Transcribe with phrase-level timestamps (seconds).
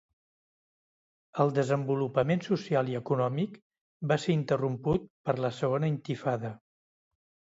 [1.43, 3.59] El desenvolupament social i econòmic
[4.13, 6.53] va ser interromput per la Segona Intifada.